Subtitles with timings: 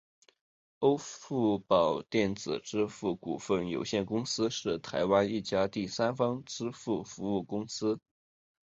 [0.79, 7.99] 欧付宝电子支付股份有限公司是台湾一家第三方支付服务公司。